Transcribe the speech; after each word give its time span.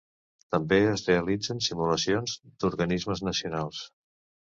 També 0.55 0.79
es 0.93 1.03
realitzen 1.09 1.63
simulacions 1.69 2.37
d'organismes 2.51 3.27
nacionals. 3.33 3.89